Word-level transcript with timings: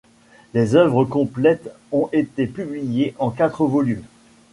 Ses 0.53 0.73
œuvres 0.75 1.05
complètes 1.05 1.69
ont 1.91 2.09
été 2.11 2.47
publiées 2.47 3.13
en 3.19 3.29
quatre 3.29 3.65
volumes. 3.67 4.01